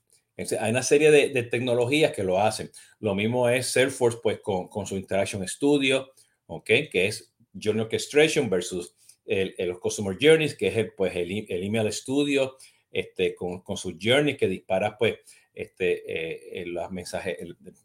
Hay 0.60 0.72
una 0.72 0.84
serie 0.84 1.12
de, 1.12 1.44
tecnologías 1.44 2.12
que 2.12 2.24
lo 2.24 2.40
hacen. 2.40 2.72
Lo 3.00 3.16
mismo 3.16 3.48
es 3.48 3.68
Salesforce, 3.68 4.18
pues 4.22 4.40
con, 4.42 4.68
con 4.68 4.86
su 4.86 4.98
Interaction 4.98 5.48
Studio, 5.48 6.12
ok, 6.48 6.66
que 6.92 7.08
es 7.08 7.33
Journey 7.60 7.82
Orchestration 7.82 8.50
versus 8.50 8.96
el 9.26 9.80
Customer 9.80 10.18
Journeys, 10.20 10.56
que 10.56 10.68
es 10.68 10.78
el, 10.78 10.94
pues 10.94 11.16
el, 11.16 11.32
Email 11.50 11.92
Studio, 11.92 12.58
este, 12.92 13.34
con, 13.36 13.62
con 13.62 13.78
su 13.78 13.98
Journey 14.00 14.36
que 14.36 14.48
dispara 14.48 14.98
pues 14.98 15.16
este, 15.54 16.62
eh, 16.62 16.66
los 16.66 16.92
mensajes, 16.92 17.38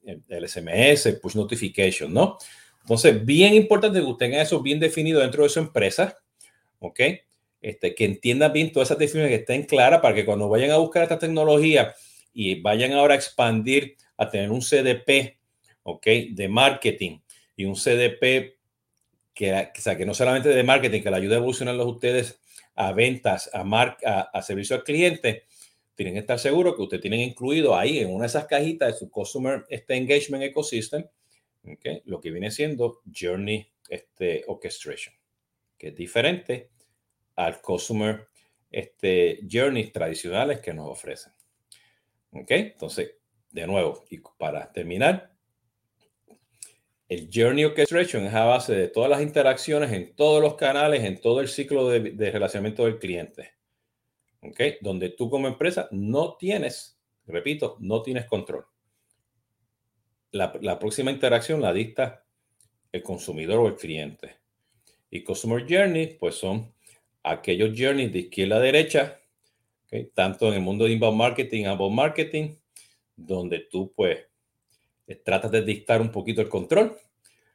el, 0.05 0.49
SMS, 0.49 1.19
push 1.21 1.35
notification, 1.35 2.13
¿no? 2.13 2.39
Entonces, 2.81 3.25
bien 3.25 3.55
importante 3.55 3.99
que 3.99 4.05
usted 4.05 4.27
tenga 4.27 4.43
eso 4.43 4.63
bien 4.63 4.81
definido 4.81 5.21
dentro 5.21 5.43
de 5.43 5.51
su 5.51 5.59
empresa, 5.59 6.17
¿ok? 6.79 7.01
Este, 7.61 7.95
que 7.95 8.05
entiendan 8.05 8.53
bien 8.53 8.73
todas 8.73 8.89
esas 8.89 8.99
definiciones 8.99 9.31
que 9.31 9.43
estén 9.43 9.65
claras 9.65 10.01
para 10.01 10.15
que 10.15 10.25
cuando 10.25 10.49
vayan 10.49 10.71
a 10.71 10.79
buscar 10.79 11.03
esta 11.03 11.19
tecnología 11.19 11.95
y 12.33 12.61
vayan 12.61 12.93
ahora 12.93 13.15
a 13.15 13.17
expandir 13.17 13.97
a 14.17 14.31
tener 14.31 14.51
un 14.51 14.61
CDP, 14.61 15.39
¿ok? 15.83 16.07
De 16.31 16.49
marketing 16.49 17.19
y 17.57 17.65
un 17.65 17.75
CDP 17.75 18.58
que, 19.39 20.05
no 20.05 20.15
solamente 20.15 20.49
de 20.49 20.63
marketing, 20.65 21.01
que 21.01 21.11
le 21.11 21.17
ayude 21.17 21.35
a 21.35 21.39
evolucionarlos 21.39 21.87
ustedes 21.87 22.41
a 22.75 22.93
ventas, 22.93 23.49
a, 23.53 23.63
marca, 23.63 24.23
a, 24.33 24.43
servicio 24.43 24.75
al 24.75 24.83
cliente, 24.83 25.45
tienen 25.95 26.15
que 26.15 26.21
estar 26.21 26.41
seguros 26.41 26.75
que 26.75 26.83
ustedes 26.83 27.03
tienen 27.03 27.21
incluido 27.21 27.77
ahí 27.77 28.01
en 28.01 28.11
una 28.13 28.23
de 28.23 28.29
esas 28.29 28.47
cajitas 28.47 28.93
de 28.93 28.99
su 28.99 29.09
Customer 29.11 29.65
este 29.69 29.95
Engagement 29.95 30.43
Ecosystem, 30.43 31.05
okay, 31.63 32.03
lo 32.07 32.21
que 32.21 32.33
viene 32.33 32.51
siendo 32.51 33.01
Journey 33.15 33.71
este, 33.89 34.43
Orchestration, 34.49 35.15
que 35.77 35.89
es 35.89 35.95
diferente 35.95 36.71
al 37.37 37.61
Customer 37.61 38.27
este, 38.73 39.41
Journeys 39.49 39.93
tradicionales 39.93 40.61
que 40.61 40.75
nos 40.75 40.89
ofrecen. 40.89 41.33
¿Ok? 42.33 42.51
Entonces, 42.51 43.13
de 43.53 43.67
nuevo, 43.69 44.05
y 44.11 44.21
para 44.37 44.73
terminar, 44.73 45.33
el 47.09 47.31
Journey 47.33 47.65
Orchestration 47.65 48.27
es 48.27 48.35
a 48.35 48.45
base 48.45 48.75
de 48.75 48.89
todas 48.89 49.09
las 49.09 49.23
interacciones 49.23 49.93
en 49.93 50.15
todos 50.15 50.43
los 50.43 50.55
canales, 50.57 51.05
en 51.05 51.21
todo 51.21 51.41
el 51.41 51.49
ciclo 51.49 51.89
de, 51.89 52.31
relacionamiento 52.31 52.85
del 52.85 52.99
cliente. 52.99 53.53
¿Ok? 54.43 54.61
Donde 54.83 55.09
tú 55.11 55.31
como 55.31 55.49
empresa 55.49 55.89
no 55.91 56.37
tienes, 56.37 56.99
repito, 57.27 57.77
no 57.81 58.03
tienes 58.03 58.27
control. 58.27 58.67
La, 60.33 60.53
la 60.61 60.79
próxima 60.79 61.11
interacción 61.11 61.63
la 61.63 61.73
dicta 61.73 62.25
el 62.93 63.03
consumidor 63.03 63.61
o 63.61 63.69
el 63.69 63.77
cliente. 63.77 64.37
Y 65.11 65.23
Customer 65.23 65.65
Journey, 65.67 66.19
pues 66.21 66.35
son 66.35 66.73
aquellos 67.23 67.71
journeys 67.77 68.13
de 68.13 68.21
izquierda 68.21 68.57
a 68.57 68.61
derecha, 68.61 69.21
tanto 70.15 70.49
en 70.49 70.55
el 70.55 70.61
mundo 70.61 70.85
de 70.85 70.93
inbound 70.93 71.17
marketing, 71.17 71.65
outbound 71.65 71.97
marketing, 71.97 72.57
donde 73.17 73.61
tú 73.61 73.93
pues 73.95 74.28
tratas 75.17 75.51
de 75.51 75.63
dictar 75.63 76.01
un 76.01 76.13
poquito 76.13 76.41
el 76.41 76.49
control. 76.49 76.97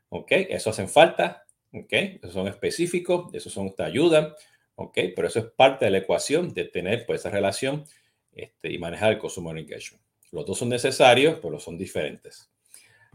¿Ok? 0.09 0.31
Eso 0.31 0.69
hacen 0.69 0.89
falta. 0.89 1.45
¿Ok? 1.71 1.91
Esos 1.91 2.33
son 2.33 2.47
específicos, 2.47 3.33
esos 3.33 3.51
son, 3.51 3.75
te 3.75 3.83
ayudan. 3.83 4.33
¿Ok? 4.75 4.97
Pero 5.15 5.27
eso 5.27 5.39
es 5.39 5.45
parte 5.45 5.85
de 5.85 5.91
la 5.91 5.99
ecuación 5.99 6.53
de 6.53 6.65
tener 6.65 7.05
pues 7.05 7.21
esa 7.21 7.29
relación 7.29 7.85
este, 8.33 8.71
y 8.71 8.77
manejar 8.77 9.13
el 9.13 9.19
consumer 9.19 9.57
engagement. 9.57 10.03
Los 10.31 10.45
dos 10.45 10.57
son 10.57 10.69
necesarios, 10.69 11.37
pero 11.41 11.59
son 11.59 11.77
diferentes, 11.77 12.49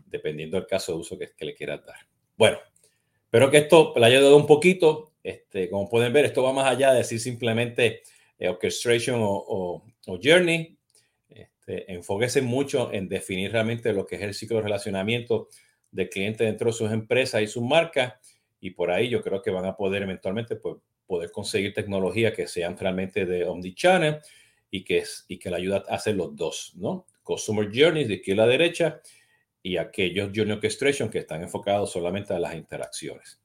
dependiendo 0.07 0.57
del 0.57 0.69
caso 0.69 0.93
de 0.93 0.99
uso 0.99 1.19
que, 1.19 1.45
le 1.45 1.55
quieras 1.55 1.85
dar. 1.85 1.97
Bueno, 2.37 2.59
espero 3.25 3.51
que 3.51 3.59
esto 3.59 3.93
le 3.97 4.07
haya 4.07 4.21
dado 4.21 4.37
un 4.37 4.47
poquito. 4.47 5.15
Este, 5.25 5.69
como 5.69 5.89
pueden 5.89 6.13
ver, 6.13 6.27
esto 6.27 6.45
va 6.45 6.53
más 6.53 6.67
allá 6.67 6.93
de 6.93 6.99
decir 6.99 7.19
simplemente 7.19 8.03
eh, 8.39 8.49
orchestration 8.49 9.19
o, 9.21 9.83
o 10.07 10.21
journey. 10.23 10.78
Este, 11.69 11.93
enfóquese 11.93 12.41
mucho 12.41 12.91
en 12.93 13.09
definir 13.09 13.53
realmente 13.53 13.93
lo 13.93 14.07
que 14.07 14.17
es 14.17 14.23
el 14.23 14.33
ciclo 14.33 14.57
de 14.57 14.63
relacionamiento 14.63 15.49
del 15.91 16.09
cliente 16.09 16.45
dentro 16.45 16.69
de 16.69 16.73
sus 16.73 16.91
empresas 16.91 17.43
y 17.43 17.47
sus 17.47 17.63
marcas. 17.63 18.15
Y 18.59 18.71
por 18.71 18.91
ahí 18.91 19.11
yo 19.11 19.23
creo 19.23 19.43
que 19.43 19.51
van 19.51 19.67
a 19.67 19.77
poder 19.77 20.03
eventualmente 20.03 20.57
pues, 20.57 20.77
poder 21.07 21.31
conseguir 21.31 21.75
tecnología 21.75 22.33
que 22.33 22.49
sean 22.49 22.77
realmente 22.77 23.27
de 23.27 23.45
omnichannel 23.45 24.19
y 24.71 24.83
que, 24.83 25.05
y 25.29 25.39
que 25.39 25.51
le 25.51 25.57
ayuda 25.57 25.85
a 25.89 25.95
hacer 25.95 26.17
los 26.17 26.35
dos, 26.35 26.73
¿no? 26.77 27.07
Customer 27.23 27.69
Journeys 27.73 28.09
de 28.09 28.15
izquierda 28.15 28.45
a 28.45 28.47
la 28.47 28.53
derecha 28.53 29.03
y 29.63 29.77
aquellos 29.77 30.31
Journey 30.35 30.55
Orchestration 30.55 31.11
que 31.11 31.19
están 31.19 31.43
enfocados 31.43 31.93
solamente 31.93 32.33
a 32.33 32.39
las 32.39 32.55
interacciones. 32.55 33.43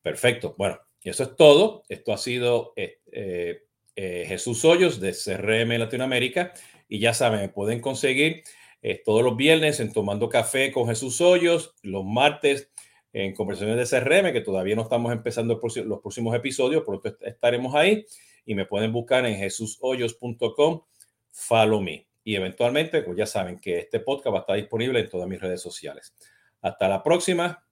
Perfecto. 0.00 0.54
Bueno, 0.56 0.78
eso 1.02 1.24
es 1.24 1.36
todo. 1.36 1.82
Esto 1.88 2.12
ha 2.12 2.18
sido 2.18 2.72
eh, 2.76 2.98
eh, 3.94 4.24
Jesús 4.26 4.64
Hoyos 4.64 5.00
de 5.00 5.12
CRM 5.12 5.78
Latinoamérica. 5.78 6.54
Y 6.92 6.98
ya 6.98 7.14
saben, 7.14 7.50
pueden 7.50 7.80
conseguir 7.80 8.42
eh, 8.82 9.00
todos 9.02 9.22
los 9.22 9.34
viernes 9.34 9.80
en 9.80 9.94
Tomando 9.94 10.28
Café 10.28 10.70
con 10.70 10.86
Jesús 10.86 11.22
Hoyos, 11.22 11.74
los 11.80 12.04
martes 12.04 12.70
en 13.14 13.34
conversaciones 13.34 13.90
de 13.90 13.98
CRM, 13.98 14.30
que 14.30 14.42
todavía 14.42 14.76
no 14.76 14.82
estamos 14.82 15.10
empezando 15.10 15.58
los 15.86 16.00
próximos 16.02 16.36
episodios, 16.36 16.82
pronto 16.84 17.16
estaremos 17.22 17.74
ahí. 17.74 18.04
Y 18.44 18.54
me 18.54 18.66
pueden 18.66 18.92
buscar 18.92 19.24
en 19.24 19.38
jesushoyos.com, 19.38 20.82
follow 21.30 21.80
me. 21.80 22.06
Y 22.24 22.34
eventualmente, 22.34 23.00
pues 23.00 23.16
ya 23.16 23.24
saben 23.24 23.58
que 23.58 23.78
este 23.78 24.00
podcast 24.00 24.34
va 24.34 24.38
a 24.38 24.40
estar 24.40 24.56
disponible 24.56 25.00
en 25.00 25.08
todas 25.08 25.26
mis 25.26 25.40
redes 25.40 25.62
sociales. 25.62 26.14
Hasta 26.60 26.90
la 26.90 27.02
próxima. 27.02 27.64